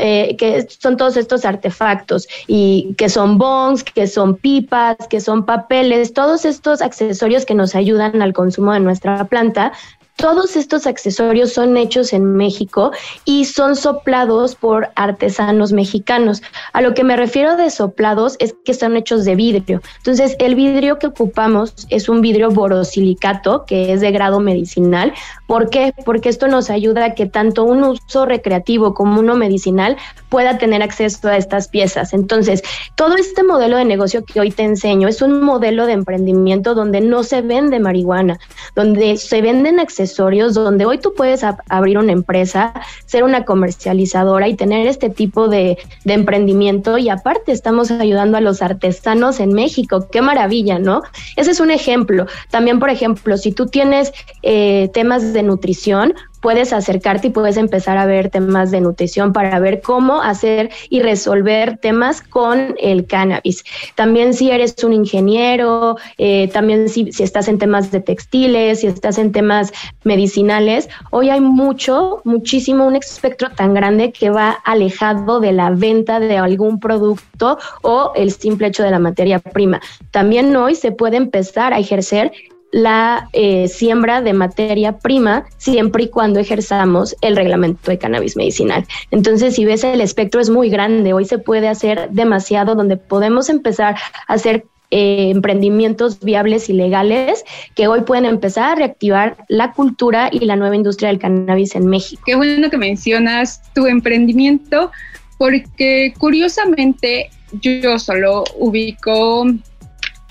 eh, 0.00 0.34
que 0.36 0.66
son 0.68 0.96
todos 0.96 1.16
estos 1.16 1.44
artefactos 1.44 2.26
y 2.48 2.96
que 2.98 3.08
son 3.08 3.38
bongs, 3.38 3.84
que 3.84 4.08
son 4.08 4.34
pipas, 4.34 4.96
que 5.08 5.20
son 5.20 5.46
papeles, 5.46 6.12
todos 6.12 6.44
estos 6.44 6.82
accesorios 6.82 7.46
que 7.46 7.54
nos 7.54 7.76
ayudan 7.76 8.20
al 8.20 8.32
consumo 8.32 8.72
de 8.72 8.80
nuestra 8.80 9.24
planta, 9.26 9.72
todos 10.18 10.56
estos 10.56 10.88
accesorios 10.88 11.52
son 11.52 11.76
hechos 11.76 12.12
en 12.12 12.34
México 12.34 12.90
y 13.24 13.44
son 13.44 13.76
soplados 13.76 14.56
por 14.56 14.88
artesanos 14.96 15.72
mexicanos. 15.72 16.42
A 16.72 16.82
lo 16.82 16.92
que 16.92 17.04
me 17.04 17.16
refiero 17.16 17.56
de 17.56 17.70
soplados 17.70 18.34
es 18.40 18.56
que 18.64 18.72
están 18.72 18.96
hechos 18.96 19.24
de 19.24 19.36
vidrio. 19.36 19.80
Entonces, 19.98 20.34
el 20.40 20.56
vidrio 20.56 20.98
que 20.98 21.06
ocupamos 21.06 21.86
es 21.88 22.08
un 22.08 22.20
vidrio 22.20 22.50
borosilicato, 22.50 23.64
que 23.64 23.92
es 23.92 24.00
de 24.00 24.10
grado 24.10 24.40
medicinal. 24.40 25.14
¿Por 25.46 25.70
qué? 25.70 25.94
Porque 26.04 26.30
esto 26.30 26.48
nos 26.48 26.68
ayuda 26.68 27.04
a 27.04 27.14
que 27.14 27.26
tanto 27.26 27.62
un 27.62 27.84
uso 27.84 28.26
recreativo 28.26 28.94
como 28.94 29.20
uno 29.20 29.36
medicinal 29.36 29.96
pueda 30.28 30.58
tener 30.58 30.82
acceso 30.82 31.28
a 31.28 31.36
estas 31.36 31.68
piezas. 31.68 32.12
Entonces, 32.12 32.64
todo 32.96 33.14
este 33.14 33.44
modelo 33.44 33.76
de 33.76 33.84
negocio 33.84 34.24
que 34.24 34.40
hoy 34.40 34.50
te 34.50 34.64
enseño 34.64 35.06
es 35.06 35.22
un 35.22 35.40
modelo 35.42 35.86
de 35.86 35.92
emprendimiento 35.92 36.74
donde 36.74 37.00
no 37.00 37.22
se 37.22 37.40
vende 37.40 37.78
marihuana, 37.78 38.40
donde 38.74 39.16
se 39.16 39.40
venden 39.42 39.78
accesorios 39.78 40.07
donde 40.16 40.86
hoy 40.86 40.98
tú 40.98 41.14
puedes 41.14 41.42
abrir 41.68 41.98
una 41.98 42.12
empresa, 42.12 42.72
ser 43.06 43.24
una 43.24 43.44
comercializadora 43.44 44.48
y 44.48 44.54
tener 44.54 44.86
este 44.86 45.10
tipo 45.10 45.48
de, 45.48 45.78
emprendimiento 46.04 46.98
y 46.98 47.10
aparte 47.10 47.52
estamos 47.52 47.90
ayudando 47.90 48.38
a 48.38 48.40
los 48.40 48.62
artesanos 48.62 49.40
en 49.40 49.52
México. 49.52 50.08
Qué 50.10 50.22
maravilla, 50.22 50.78
¿no? 50.78 51.02
Ese 51.36 51.50
es 51.50 51.60
un 51.60 51.70
ejemplo. 51.70 52.26
También, 52.50 52.78
por 52.78 52.90
ejemplo, 52.90 53.36
si 53.36 53.52
tú 53.52 53.66
tienes 53.66 54.12
eh, 54.42 54.90
temas 54.94 55.32
de 55.32 55.42
nutrición, 55.42 56.14
puedes 56.40 56.72
acercarte 56.72 57.28
y 57.28 57.30
puedes 57.30 57.56
empezar 57.56 57.98
a 57.98 58.06
ver 58.06 58.30
temas 58.30 58.70
de 58.70 58.80
nutrición 58.80 59.32
para 59.32 59.58
ver 59.58 59.80
cómo 59.80 60.22
hacer 60.22 60.70
y 60.90 61.00
resolver 61.00 61.78
temas 61.78 62.22
con 62.22 62.74
el 62.78 63.06
cannabis. 63.06 63.64
También 63.94 64.34
si 64.34 64.50
eres 64.50 64.82
un 64.84 64.92
ingeniero, 64.92 65.96
eh, 66.16 66.48
también 66.48 66.88
si, 66.88 67.12
si 67.12 67.22
estás 67.22 67.48
en 67.48 67.58
temas 67.58 67.90
de 67.90 68.00
textiles, 68.00 68.80
si 68.80 68.86
estás 68.86 69.18
en 69.18 69.32
temas 69.32 69.72
medicinales, 70.04 70.88
hoy 71.10 71.30
hay 71.30 71.40
mucho, 71.40 72.20
muchísimo, 72.24 72.86
un 72.86 72.96
espectro 72.96 73.50
tan 73.50 73.74
grande 73.74 74.12
que 74.12 74.30
va 74.30 74.50
alejado 74.64 75.40
de 75.40 75.52
la 75.52 75.70
venta 75.70 76.20
de 76.20 76.36
algún 76.36 76.80
producto 76.80 77.58
o 77.82 78.12
el 78.14 78.32
simple 78.32 78.68
hecho 78.68 78.82
de 78.82 78.90
la 78.90 78.98
materia 78.98 79.38
prima. 79.38 79.80
También 80.10 80.54
hoy 80.56 80.74
se 80.74 80.92
puede 80.92 81.16
empezar 81.16 81.72
a 81.72 81.78
ejercer 81.78 82.32
la 82.70 83.28
eh, 83.32 83.68
siembra 83.68 84.20
de 84.20 84.32
materia 84.32 84.98
prima 84.98 85.46
siempre 85.56 86.04
y 86.04 86.08
cuando 86.08 86.40
ejerzamos 86.40 87.16
el 87.20 87.36
reglamento 87.36 87.90
de 87.90 87.98
cannabis 87.98 88.36
medicinal. 88.36 88.84
Entonces, 89.10 89.54
si 89.54 89.64
ves 89.64 89.84
el 89.84 90.00
espectro 90.00 90.40
es 90.40 90.50
muy 90.50 90.68
grande, 90.68 91.12
hoy 91.12 91.24
se 91.24 91.38
puede 91.38 91.68
hacer 91.68 92.10
demasiado 92.10 92.74
donde 92.74 92.96
podemos 92.96 93.48
empezar 93.48 93.96
a 94.26 94.32
hacer 94.32 94.64
eh, 94.90 95.30
emprendimientos 95.30 96.20
viables 96.20 96.70
y 96.70 96.72
legales 96.72 97.44
que 97.74 97.88
hoy 97.88 98.02
pueden 98.02 98.24
empezar 98.24 98.72
a 98.72 98.74
reactivar 98.74 99.36
la 99.48 99.72
cultura 99.72 100.30
y 100.32 100.40
la 100.40 100.56
nueva 100.56 100.76
industria 100.76 101.10
del 101.10 101.18
cannabis 101.18 101.74
en 101.74 101.86
México. 101.86 102.22
Qué 102.24 102.36
bueno 102.36 102.70
que 102.70 102.78
mencionas 102.78 103.60
tu 103.74 103.86
emprendimiento 103.86 104.90
porque 105.36 106.14
curiosamente 106.18 107.28
yo 107.52 107.98
solo 107.98 108.44
ubico 108.56 109.46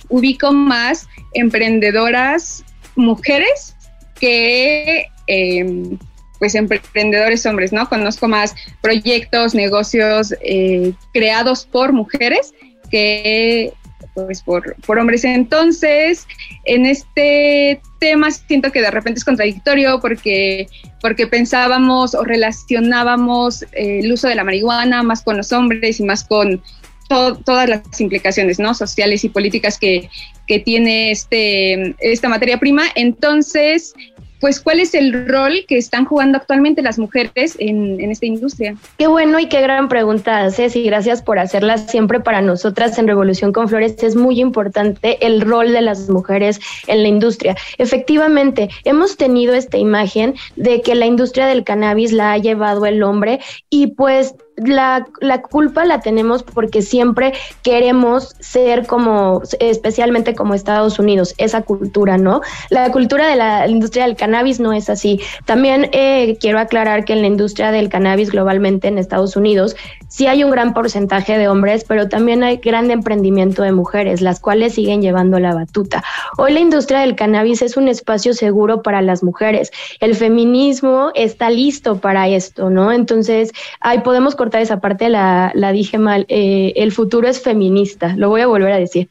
ubico 0.09 0.51
más 0.51 1.07
emprendedoras 1.33 2.63
mujeres 2.95 3.75
que 4.19 5.07
em, 5.27 5.97
pues 6.39 6.55
emprendedores 6.55 7.45
hombres, 7.45 7.73
¿no? 7.73 7.87
Conozco 7.89 8.27
más 8.27 8.55
proyectos, 8.81 9.55
negocios 9.55 10.33
eh, 10.41 10.93
creados 11.13 11.65
por 11.65 11.93
mujeres 11.93 12.53
que 12.89 13.73
pues 14.13 14.41
por, 14.41 14.75
por, 14.81 14.97
hombres. 14.97 15.23
Entonces, 15.23 16.27
en 16.65 16.87
este 16.87 17.79
tema 17.99 18.31
siento 18.31 18.71
que 18.71 18.81
de 18.81 18.89
repente 18.89 19.19
es 19.19 19.25
contradictorio 19.25 19.99
porque, 19.99 20.67
porque 21.01 21.27
pensábamos 21.27 22.15
o 22.15 22.23
relacionábamos 22.23 23.61
eh, 23.73 23.99
el 23.99 24.11
uso 24.11 24.27
de 24.27 24.35
la 24.35 24.43
marihuana 24.43 25.03
más 25.03 25.21
con 25.21 25.37
los 25.37 25.51
hombres 25.51 25.99
y 25.99 26.03
más 26.03 26.23
con 26.23 26.63
todas 27.07 27.69
las 27.69 28.01
implicaciones 28.01 28.59
¿no? 28.59 28.73
sociales 28.73 29.23
y 29.23 29.29
políticas 29.29 29.77
que, 29.77 30.09
que 30.47 30.59
tiene 30.59 31.11
este, 31.11 31.95
esta 31.99 32.29
materia 32.29 32.59
prima. 32.59 32.83
Entonces, 32.95 33.93
pues 34.39 34.59
cuál 34.59 34.79
es 34.79 34.93
el 34.93 35.27
rol 35.27 35.65
que 35.67 35.77
están 35.77 36.05
jugando 36.05 36.37
actualmente 36.37 36.81
las 36.81 36.99
mujeres 36.99 37.55
en, 37.59 37.99
esta 38.11 38.25
industria. 38.25 38.75
Qué 38.97 39.07
bueno 39.07 39.39
y 39.39 39.47
qué 39.47 39.61
gran 39.61 39.89
pregunta 39.89 40.49
Ceci, 40.51 40.83
gracias 40.83 41.21
por 41.21 41.39
hacerla 41.39 41.77
siempre 41.77 42.19
para 42.19 42.41
nosotras 42.41 42.97
en 42.97 43.07
Revolución 43.07 43.51
con 43.51 43.67
Flores. 43.67 44.01
Es 44.03 44.15
muy 44.15 44.39
importante 44.39 45.25
el 45.25 45.41
rol 45.41 45.71
de 45.71 45.81
las 45.81 46.09
mujeres 46.09 46.59
en 46.87 47.01
la 47.01 47.07
industria. 47.07 47.55
Efectivamente, 47.77 48.69
hemos 48.83 49.17
tenido 49.17 49.53
esta 49.53 49.77
imagen 49.77 50.35
de 50.55 50.81
que 50.81 50.95
la 50.95 51.05
industria 51.05 51.47
del 51.47 51.63
cannabis 51.63 52.11
la 52.11 52.33
ha 52.33 52.37
llevado 52.37 52.85
el 52.85 53.03
hombre 53.03 53.39
y 53.69 53.87
pues 53.87 54.35
la, 54.57 55.05
la, 55.21 55.41
culpa 55.41 55.85
la 55.85 56.01
tenemos 56.01 56.43
porque 56.43 56.81
siempre 56.81 57.33
queremos 57.61 58.35
ser 58.39 58.87
como, 58.87 59.41
especialmente 59.59 60.33
como 60.33 60.55
Estados 60.55 60.97
Unidos, 60.97 61.35
esa 61.37 61.61
cultura, 61.61 62.17
¿no? 62.17 62.41
La 62.69 62.91
cultura 62.91 63.27
de 63.27 63.35
la 63.35 63.67
industria 63.67 64.05
del 64.05 64.15
cannabis 64.15 64.59
no 64.59 64.73
es 64.73 64.89
así. 64.89 65.21
También 65.45 65.89
eh, 65.93 66.37
quiero 66.41 66.59
aclarar 66.59 67.05
que 67.05 67.13
en 67.13 67.21
la 67.21 67.27
industria 67.27 67.71
del 67.71 67.89
cannabis 67.89 68.31
globalmente 68.31 68.87
en 68.87 68.97
Estados 68.97 69.35
Unidos 69.35 69.75
sí 70.07 70.25
hay 70.25 70.43
un 70.43 70.49
gran 70.49 70.73
porcentaje 70.73 71.37
de 71.37 71.47
hombres, 71.47 71.85
pero 71.87 72.09
también 72.09 72.43
hay 72.43 72.57
gran 72.57 72.89
emprendimiento 72.89 73.61
de 73.61 73.71
mujeres, 73.71 74.21
las 74.21 74.39
cuales 74.39 74.73
siguen 74.73 75.01
llevando 75.01 75.39
la 75.39 75.53
batuta. 75.53 76.03
Hoy 76.37 76.53
la 76.53 76.59
industria 76.59 76.99
del 77.01 77.15
cannabis 77.15 77.61
es 77.61 77.77
un 77.77 77.87
espacio 77.87 78.33
seguro 78.33 78.81
para 78.81 79.01
las 79.01 79.21
mujeres. 79.21 79.71
El 79.99 80.15
feminismo 80.15 81.11
está 81.13 81.51
listo 81.51 81.97
para 81.99 82.27
esto, 82.27 82.69
¿no? 82.71 82.91
Entonces, 82.91 83.51
ahí 83.81 83.99
podemos 83.99 84.35
esa 84.55 84.79
parte, 84.79 85.09
la, 85.09 85.51
la 85.55 85.71
dije 85.71 85.97
mal, 85.97 86.25
eh, 86.29 86.73
el 86.75 86.91
futuro 86.91 87.27
es 87.27 87.41
feminista, 87.41 88.15
lo 88.15 88.29
voy 88.29 88.41
a 88.41 88.47
volver 88.47 88.71
a 88.71 88.77
decir. 88.77 89.09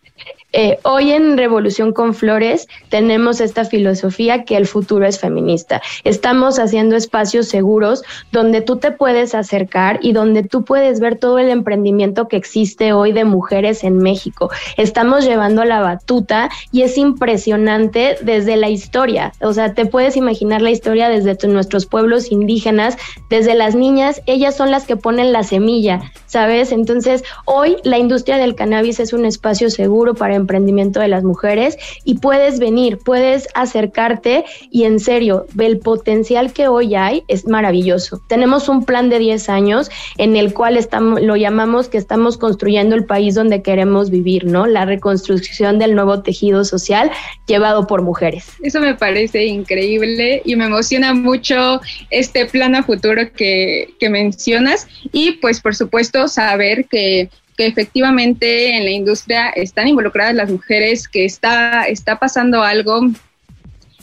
Eh, 0.59 0.79
hoy 0.85 1.13
en 1.13 1.37
Revolución 1.37 1.93
con 1.93 2.15
Flores 2.15 2.67
tenemos 2.89 3.43
esta 3.43 3.67
filosofía 3.67 4.45
que 4.45 4.57
el 4.57 4.67
futuro 4.67 5.05
es 5.05 5.21
feminista. 5.21 5.83
Estamos 6.03 6.59
haciendo 6.59 6.97
espacios 6.97 7.47
seguros 7.47 8.03
donde 8.33 8.63
tú 8.63 8.77
te 8.77 8.91
puedes 8.91 9.35
acercar 9.35 9.99
y 10.01 10.15
donde 10.15 10.45
tú 10.45 10.65
puedes 10.65 10.99
ver 10.99 11.19
todo 11.19 11.39
el 11.39 11.51
emprendimiento 11.51 12.27
que 12.27 12.39
existe 12.39 12.95
hoy 12.95 13.13
de 13.13 13.27
mujeres 13.27 13.85
en 13.85 13.99
México. 13.99 14.51
Estamos 14.79 15.27
llevando 15.27 15.63
la 15.67 15.83
batuta 15.83 16.49
y 16.73 16.81
es 16.81 16.97
impresionante 16.97 18.17
desde 18.23 18.57
la 18.57 18.71
historia. 18.71 19.35
O 19.43 19.53
sea, 19.53 19.75
te 19.75 19.85
puedes 19.85 20.17
imaginar 20.17 20.63
la 20.63 20.71
historia 20.71 21.11
desde 21.11 21.37
nuestros 21.49 21.85
pueblos 21.85 22.33
indígenas, 22.33 22.97
desde 23.29 23.55
las 23.55 23.75
niñas, 23.75 24.23
ellas 24.25 24.57
son 24.57 24.71
las 24.71 24.87
que 24.87 24.97
ponen 24.97 25.35
la 25.35 25.43
semilla, 25.43 26.01
¿sabes? 26.25 26.73
Entonces, 26.73 27.25
hoy 27.45 27.77
la 27.85 27.99
industria 27.99 28.39
del 28.39 28.55
cannabis 28.55 29.01
es 29.01 29.13
un 29.13 29.27
espacio 29.27 29.69
seguro 29.69 30.15
para 30.15 30.46
emprendimiento 30.47 31.00
de 31.00 31.09
las 31.09 31.25
mujeres 31.25 31.76
y 32.05 32.19
puedes 32.19 32.59
venir, 32.59 32.99
puedes 32.99 33.49
acercarte 33.55 34.45
y 34.71 34.85
en 34.85 35.00
serio, 35.00 35.47
el 35.59 35.79
potencial 35.79 36.53
que 36.53 36.69
hoy 36.69 36.95
hay 36.95 37.25
es 37.29 37.47
maravilloso. 37.47 38.21
Tenemos 38.29 38.69
un 38.69 38.85
plan 38.85 39.09
de 39.11 39.19
10 39.19 39.49
años 39.49 39.91
en 40.19 40.37
el 40.37 40.55
cual 40.55 40.76
estamos, 40.76 41.21
lo 41.21 41.37
llamamos 41.37 41.88
que 41.88 41.99
estamos 41.99 42.38
construyendo 42.38 42.95
el 42.95 43.05
país 43.05 43.35
donde 43.35 43.62
queremos 43.62 44.11
vivir, 44.11 44.45
¿no? 44.45 44.67
La 44.67 44.85
reconstrucción 44.85 45.79
del 45.79 45.95
nuevo 45.95 46.23
tejido 46.23 46.65
social 46.65 47.11
llevado 47.47 47.87
por 47.87 48.03
mujeres. 48.03 48.47
Eso 48.62 48.81
me 48.81 48.95
parece 48.95 49.47
increíble 49.47 50.43
y 50.45 50.57
me 50.57 50.67
emociona 50.67 51.15
mucho 51.15 51.81
este 52.11 52.47
plan 52.47 52.75
a 52.75 52.83
futuro 52.83 53.23
que, 53.33 53.95
que 53.99 54.09
mencionas 54.09 54.87
y 55.12 55.33
pues 55.33 55.61
por 55.61 55.75
supuesto 55.75 56.29
saber 56.29 56.87
que 56.87 57.29
que 57.57 57.67
efectivamente 57.67 58.77
en 58.77 58.85
la 58.85 58.91
industria 58.91 59.51
están 59.51 59.89
involucradas 59.89 60.35
las 60.35 60.51
mujeres, 60.51 61.09
que 61.09 61.25
está, 61.25 61.85
está 61.85 62.19
pasando 62.19 62.63
algo 62.63 63.01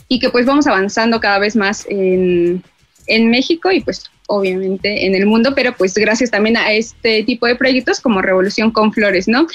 y 0.08 0.18
que 0.18 0.30
pues 0.30 0.46
vamos 0.46 0.66
avanzando 0.66 1.20
cada 1.20 1.38
vez 1.38 1.56
más 1.56 1.86
en, 1.88 2.62
en 3.06 3.30
México 3.30 3.70
y 3.70 3.80
pues 3.80 4.04
obviamente 4.26 5.06
en 5.06 5.14
el 5.14 5.26
mundo, 5.26 5.54
pero 5.54 5.74
pues 5.76 5.94
gracias 5.94 6.30
también 6.30 6.56
a 6.56 6.72
este 6.72 7.22
tipo 7.24 7.46
de 7.46 7.56
proyectos 7.56 8.00
como 8.00 8.22
Revolución 8.22 8.70
con 8.70 8.92
Flores, 8.92 9.28
¿no? 9.28 9.46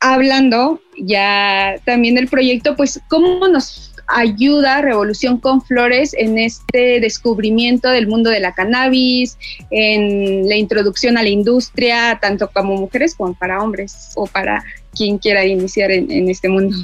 Hablando 0.00 0.80
ya 0.98 1.76
también 1.84 2.14
del 2.14 2.28
proyecto, 2.28 2.76
pues 2.76 3.00
cómo 3.08 3.48
nos 3.48 3.93
ayuda 4.06 4.82
Revolución 4.82 5.38
con 5.38 5.62
Flores 5.62 6.14
en 6.16 6.38
este 6.38 7.00
descubrimiento 7.00 7.90
del 7.90 8.06
mundo 8.06 8.30
de 8.30 8.40
la 8.40 8.52
cannabis, 8.52 9.38
en 9.70 10.48
la 10.48 10.56
introducción 10.56 11.16
a 11.18 11.22
la 11.22 11.28
industria, 11.28 12.18
tanto 12.20 12.48
como 12.48 12.76
mujeres 12.76 13.14
como 13.14 13.34
para 13.34 13.62
hombres 13.62 14.12
o 14.16 14.26
para 14.26 14.64
quien 14.94 15.18
quiera 15.18 15.44
iniciar 15.44 15.90
en, 15.90 16.10
en 16.10 16.28
este 16.28 16.48
mundo. 16.48 16.76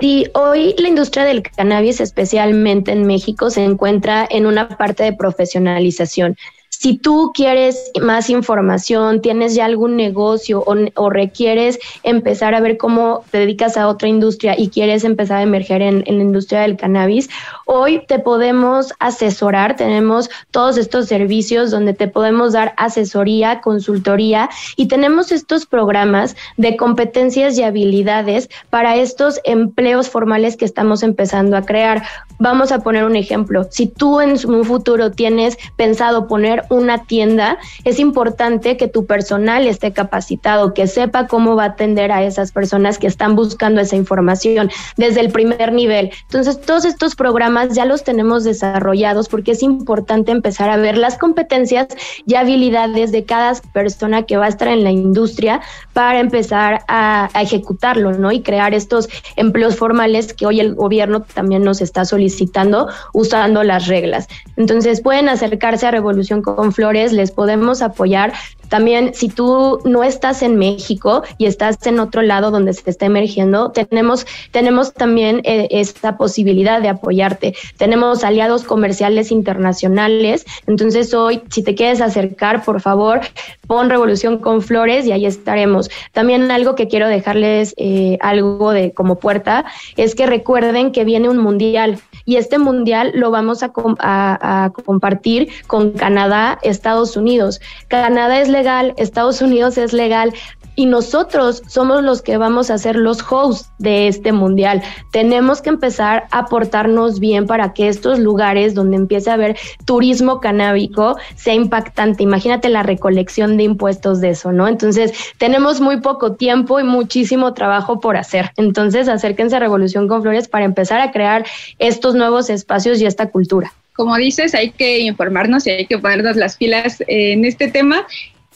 Sí, 0.00 0.26
hoy 0.34 0.74
la 0.78 0.88
industria 0.88 1.24
del 1.24 1.42
cannabis, 1.42 2.00
especialmente 2.00 2.90
en 2.90 3.06
México, 3.06 3.50
se 3.50 3.62
encuentra 3.62 4.26
en 4.28 4.46
una 4.46 4.68
parte 4.68 5.04
de 5.04 5.12
profesionalización. 5.12 6.36
Si 6.80 6.98
tú 6.98 7.30
quieres 7.32 7.92
más 8.02 8.28
información, 8.28 9.20
tienes 9.22 9.54
ya 9.54 9.64
algún 9.64 9.96
negocio 9.96 10.64
o, 10.66 11.10
requieres 11.10 11.78
empezar 12.02 12.54
a 12.54 12.60
ver 12.60 12.76
cómo 12.76 13.24
te 13.30 13.38
dedicas 13.38 13.76
a 13.76 13.88
otra 13.88 14.08
industria 14.08 14.54
y 14.58 14.68
quieres 14.68 15.04
empezar 15.04 15.38
a 15.38 15.42
emerger 15.42 15.82
en, 15.82 16.04
la 16.04 16.22
industria 16.22 16.62
del 16.62 16.76
cannabis, 16.76 17.30
hoy 17.66 18.04
te 18.06 18.18
podemos 18.18 18.92
asesorar, 18.98 19.76
tenemos 19.76 20.28
todos 20.50 20.76
estos 20.76 21.06
servicios 21.06 21.70
donde 21.70 21.94
te 21.94 22.08
podemos 22.08 22.52
dar 22.52 22.74
asesoría, 22.76 23.60
consultoría 23.60 24.50
y 24.76 24.88
tenemos 24.88 25.32
estos 25.32 25.66
programas 25.66 26.36
de 26.56 26.76
competencias 26.76 27.56
y 27.56 27.62
habilidades 27.62 28.50
para 28.70 28.96
estos 28.96 29.40
empleos 29.44 30.08
formales 30.10 30.56
que 30.56 30.64
estamos 30.64 31.02
empezando 31.02 31.56
a 31.56 31.62
crear. 31.62 32.02
Vamos 32.38 32.72
a 32.72 32.80
poner 32.80 33.04
un 33.04 33.16
ejemplo. 33.16 33.66
Si 33.70 33.86
tú 33.86 34.20
en 34.20 34.34
un 34.46 34.64
futuro 34.64 35.12
tienes 35.12 35.56
pensado 35.76 36.26
poner 36.26 36.63
una 36.70 37.04
tienda, 37.04 37.58
es 37.84 37.98
importante 37.98 38.76
que 38.76 38.88
tu 38.88 39.06
personal 39.06 39.66
esté 39.66 39.92
capacitado, 39.92 40.74
que 40.74 40.86
sepa 40.86 41.26
cómo 41.26 41.56
va 41.56 41.64
a 41.64 41.68
atender 41.68 42.12
a 42.12 42.22
esas 42.22 42.52
personas 42.52 42.98
que 42.98 43.06
están 43.06 43.36
buscando 43.36 43.80
esa 43.80 43.96
información 43.96 44.70
desde 44.96 45.20
el 45.20 45.30
primer 45.30 45.72
nivel. 45.72 46.10
Entonces, 46.22 46.60
todos 46.60 46.84
estos 46.84 47.14
programas 47.14 47.74
ya 47.74 47.84
los 47.84 48.04
tenemos 48.04 48.44
desarrollados 48.44 49.28
porque 49.28 49.52
es 49.52 49.62
importante 49.62 50.32
empezar 50.32 50.70
a 50.70 50.76
ver 50.76 50.96
las 50.98 51.18
competencias 51.18 51.88
y 52.26 52.34
habilidades 52.34 53.12
de 53.12 53.24
cada 53.24 53.54
persona 53.72 54.24
que 54.24 54.36
va 54.36 54.46
a 54.46 54.48
estar 54.48 54.68
en 54.68 54.84
la 54.84 54.90
industria 54.90 55.60
para 55.92 56.20
empezar 56.20 56.82
a, 56.88 57.28
a 57.32 57.42
ejecutarlo, 57.42 58.12
¿no? 58.12 58.32
Y 58.32 58.42
crear 58.42 58.74
estos 58.74 59.08
empleos 59.36 59.76
formales 59.76 60.32
que 60.32 60.46
hoy 60.46 60.60
el 60.60 60.74
gobierno 60.74 61.22
también 61.22 61.62
nos 61.64 61.80
está 61.80 62.04
solicitando 62.04 62.88
usando 63.12 63.62
las 63.62 63.86
reglas. 63.86 64.28
Entonces 64.56 65.00
pueden 65.00 65.28
acercarse 65.28 65.86
a 65.86 65.90
Revolución 65.90 66.42
con 66.56 66.72
Flores, 66.72 67.12
les 67.12 67.30
podemos 67.30 67.82
apoyar. 67.82 68.32
También 68.68 69.14
si 69.14 69.28
tú 69.28 69.78
no 69.84 70.02
estás 70.02 70.42
en 70.42 70.56
México 70.56 71.22
y 71.38 71.46
estás 71.46 71.86
en 71.86 72.00
otro 72.00 72.22
lado 72.22 72.50
donde 72.50 72.72
se 72.72 72.88
está 72.90 73.06
emergiendo, 73.06 73.70
tenemos, 73.70 74.26
tenemos 74.50 74.92
también 74.92 75.42
eh, 75.44 75.68
esta 75.70 76.16
posibilidad 76.16 76.80
de 76.80 76.88
apoyarte. 76.88 77.54
Tenemos 77.76 78.24
aliados 78.24 78.64
comerciales 78.64 79.30
internacionales. 79.30 80.44
Entonces 80.66 81.14
hoy, 81.14 81.42
si 81.50 81.62
te 81.62 81.74
quieres 81.74 82.00
acercar, 82.00 82.64
por 82.64 82.80
favor, 82.80 83.20
pon 83.66 83.90
Revolución 83.90 84.38
con 84.38 84.62
Flores 84.62 85.06
y 85.06 85.12
ahí 85.12 85.26
estaremos. 85.26 85.90
También 86.12 86.50
algo 86.50 86.74
que 86.74 86.88
quiero 86.88 87.08
dejarles 87.08 87.74
eh, 87.76 88.18
algo 88.20 88.72
de 88.72 88.92
como 88.92 89.18
puerta 89.18 89.64
es 89.96 90.14
que 90.14 90.26
recuerden 90.26 90.92
que 90.92 91.04
viene 91.04 91.28
un 91.28 91.38
mundial 91.38 92.00
y 92.24 92.36
este 92.36 92.58
mundial 92.58 93.12
lo 93.14 93.30
vamos 93.30 93.62
a, 93.62 94.70
compartir 94.84 95.48
con 95.66 95.92
Canadá, 95.92 96.58
Estados 96.62 97.16
Unidos. 97.16 97.60
Canadá 97.88 98.40
es 98.40 98.48
legal, 98.48 98.94
Estados 98.96 99.42
Unidos 99.42 99.78
es 99.78 99.92
legal, 99.92 100.32
y 100.76 100.86
nosotros 100.86 101.62
somos 101.66 102.02
los 102.02 102.22
que 102.22 102.36
vamos 102.36 102.70
a 102.70 102.78
ser 102.78 102.96
los 102.96 103.24
hosts 103.28 103.70
de 103.78 104.08
este 104.08 104.32
mundial. 104.32 104.82
Tenemos 105.12 105.62
que 105.62 105.70
empezar 105.70 106.26
a 106.30 106.46
portarnos 106.46 107.20
bien 107.20 107.46
para 107.46 107.72
que 107.72 107.88
estos 107.88 108.18
lugares 108.18 108.74
donde 108.74 108.96
empiece 108.96 109.30
a 109.30 109.34
haber 109.34 109.56
turismo 109.84 110.40
canábico 110.40 111.16
sea 111.36 111.54
impactante. 111.54 112.22
Imagínate 112.22 112.68
la 112.68 112.82
recolección 112.82 113.56
de 113.56 113.64
impuestos 113.64 114.20
de 114.20 114.30
eso, 114.30 114.52
¿no? 114.52 114.68
Entonces, 114.68 115.12
tenemos 115.38 115.80
muy 115.80 116.00
poco 116.00 116.32
tiempo 116.32 116.80
y 116.80 116.84
muchísimo 116.84 117.54
trabajo 117.54 118.00
por 118.00 118.16
hacer. 118.16 118.52
Entonces, 118.56 119.08
acérquense 119.08 119.56
a 119.56 119.60
Revolución 119.60 120.08
con 120.08 120.22
Flores 120.22 120.48
para 120.48 120.64
empezar 120.64 121.00
a 121.00 121.12
crear 121.12 121.44
estos 121.78 122.14
nuevos 122.14 122.50
espacios 122.50 123.00
y 123.00 123.06
esta 123.06 123.30
cultura 123.30 123.72
como 123.94 124.16
dices, 124.16 124.56
hay 124.56 124.70
que 124.72 124.98
informarnos 125.00 125.68
y 125.68 125.70
hay 125.70 125.86
que 125.86 125.98
ponernos 125.98 126.34
las 126.34 126.56
pilas 126.56 127.02
en 127.06 127.44
este 127.44 127.68
tema 127.68 128.04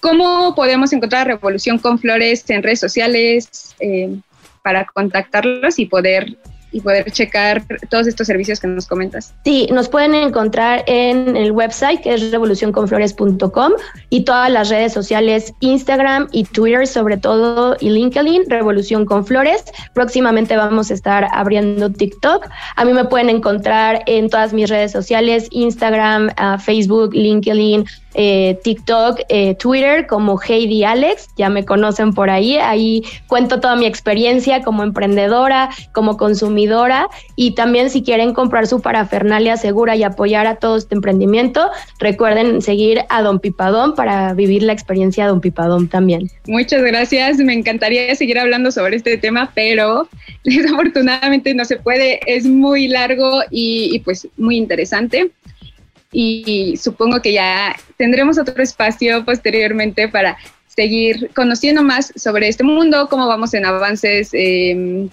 ¿Cómo 0.01 0.55
podemos 0.55 0.93
encontrar 0.93 1.27
Revolución 1.27 1.79
con 1.79 1.99
Flores 1.99 2.49
en 2.49 2.63
redes 2.63 2.81
sociales 2.81 3.75
eh, 3.81 4.17
para 4.63 4.85
contactarlos 4.87 5.79
y 5.79 5.87
poder 5.87 6.37
y 6.71 6.81
poder 6.81 7.11
checar 7.11 7.65
todos 7.89 8.07
estos 8.07 8.27
servicios 8.27 8.61
que 8.61 8.67
nos 8.67 8.87
comentas. 8.87 9.35
Sí, 9.45 9.69
nos 9.73 9.89
pueden 9.89 10.15
encontrar 10.15 10.85
en 10.87 11.37
el 11.37 11.53
website 11.53 12.01
que 12.03 12.15
es 12.15 12.31
revolucionconflores.com 12.31 13.73
y 14.11 14.25
todas 14.25 14.51
las 14.51 14.69
redes 14.69 14.93
sociales, 14.93 15.55
Instagram 15.61 16.29
y 16.33 16.45
Twitter 16.45 16.87
sobre 16.87 17.17
todo 17.17 17.77
y 17.81 17.91
LinkedIn, 17.91 18.51
Revolución 18.51 19.07
con 19.07 19.25
Flores. 19.25 19.65
Próximamente 19.95 20.57
vamos 20.57 20.91
a 20.91 20.95
estar 20.95 21.29
abriendo 21.33 21.91
TikTok. 21.91 22.47
A 22.77 22.85
mí 22.85 22.93
me 22.93 23.05
pueden 23.07 23.31
encontrar 23.31 24.03
en 24.07 24.29
todas 24.29 24.53
mis 24.53 24.69
redes 24.69 24.93
sociales, 24.93 25.49
Instagram, 25.51 26.31
ah, 26.37 26.59
Facebook, 26.59 27.15
LinkedIn, 27.15 27.87
eh, 28.21 28.59
TikTok, 28.65 29.21
eh, 29.29 29.55
Twitter 29.55 30.09
como 30.09 30.41
Heidi 30.41 30.83
Alex, 30.83 31.29
ya 31.37 31.49
me 31.51 31.65
conocen 31.65 32.13
por 32.13 32.31
ahí, 32.31 32.57
ahí 32.57 33.05
cuento 33.29 33.61
toda 33.61 33.77
mi 33.77 33.87
experiencia 33.87 34.63
como 34.63 34.83
emprendedora, 34.83 35.71
como 35.93 36.17
consumidora 36.17 37.07
y 37.37 37.55
también 37.55 37.91
si 37.91 38.03
quieren 38.03 38.35
comprar 38.35 38.67
su 38.67 38.81
parafernalia 38.81 39.57
segura 39.57 39.95
y 39.95 40.03
apoyar 40.03 40.49
a 40.49 40.57
todo 40.57 40.77
este 40.77 40.97
emprendimiento, 40.97 41.71
recuerden 42.01 42.61
seguir 42.61 43.03
a 43.09 43.23
Don 43.23 43.39
Pipadón 43.39 43.95
para 43.95 44.35
vivir 44.35 44.65
la 44.65 44.73
experiencia 44.73 45.23
de 45.23 45.31
Don 45.31 45.41
Pipadón 45.41 45.87
también. 45.87 46.29
Muchas 46.49 46.83
gracias, 46.83 47.39
me 47.39 47.55
encantaría 47.55 48.13
seguir 48.17 48.41
hablando 48.41 48.73
sobre 48.73 48.97
este 48.97 49.17
tema, 49.17 49.53
pero 49.55 50.09
desafortunadamente 50.45 51.55
no 51.55 51.65
se 51.65 51.77
puede, 51.77 52.19
es 52.27 52.47
muy 52.47 52.89
largo 52.89 53.43
y 53.53 54.01
pues 54.01 54.27
muy 54.37 54.57
interesante 54.57 55.31
y 56.13 56.77
supongo 56.77 57.21
que 57.21 57.33
ya 57.33 57.77
tendremos 57.97 58.39
otro 58.39 58.63
espacio 58.63 59.25
posteriormente 59.25 60.09
para 60.09 60.37
seguir 60.67 61.31
conociendo 61.35 61.83
más 61.83 62.13
sobre 62.17 62.49
este 62.49 62.65
mundo, 62.65 63.09
cómo 63.11 63.27
vamos 63.27 63.53
en 63.55 63.67
avances 63.67 64.31
em, 64.33 65.09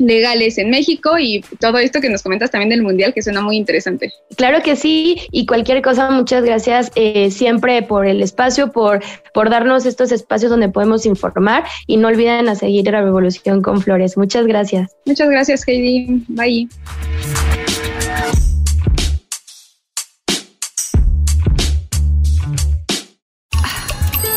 legales 0.00 0.56
en 0.58 0.70
México 0.70 1.18
y 1.18 1.42
todo 1.58 1.78
esto 1.78 2.00
que 2.00 2.08
nos 2.08 2.22
comentas 2.22 2.50
también 2.50 2.70
del 2.70 2.82
Mundial, 2.82 3.12
que 3.12 3.22
suena 3.22 3.40
muy 3.42 3.56
interesante. 3.56 4.12
Claro 4.36 4.62
que 4.62 4.76
sí, 4.76 5.20
y 5.30 5.46
cualquier 5.46 5.82
cosa, 5.82 6.10
muchas 6.10 6.44
gracias 6.44 6.90
eh, 6.94 7.30
siempre 7.30 7.82
por 7.82 8.06
el 8.06 8.22
espacio, 8.22 8.72
por, 8.72 9.02
por 9.34 9.50
darnos 9.50 9.84
estos 9.84 10.12
espacios 10.12 10.50
donde 10.50 10.68
podemos 10.68 11.06
informar 11.06 11.64
y 11.86 11.96
no 11.96 12.08
olviden 12.08 12.48
a 12.48 12.54
seguir 12.54 12.86
la 12.86 13.02
revolución 13.02 13.62
con 13.62 13.80
flores. 13.82 14.16
Muchas 14.16 14.46
gracias. 14.46 14.96
Muchas 15.06 15.28
gracias, 15.28 15.66
Heidi. 15.66 16.24
Bye. 16.28 16.68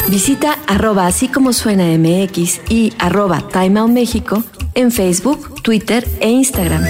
Visita 0.10 0.60
arroba 0.68 1.08
así 1.08 1.28
como 1.28 1.54
suena 1.54 1.86
MX 1.86 2.62
y 2.70 2.94
arroba 3.00 3.48
Time 3.48 3.88
México 3.88 4.44
en 4.76 4.92
Facebook, 4.92 5.62
Twitter 5.64 6.08
e 6.20 6.30
Instagram. 6.30 6.84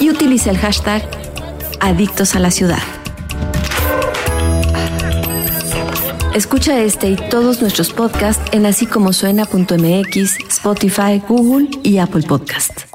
Y 0.00 0.10
utiliza 0.10 0.50
el 0.50 0.58
hashtag 0.58 1.02
Adictos 1.80 2.34
a 2.34 2.40
la 2.40 2.50
Ciudad. 2.50 2.82
Escucha 6.34 6.80
este 6.80 7.10
y 7.10 7.16
todos 7.16 7.60
nuestros 7.60 7.92
podcasts 7.92 8.42
en 8.52 8.64
así 8.64 8.86
como 8.86 9.12
suena.mx, 9.12 10.38
Spotify, 10.48 11.22
Google 11.28 11.68
y 11.82 11.98
Apple 11.98 12.22
Podcast. 12.22 12.91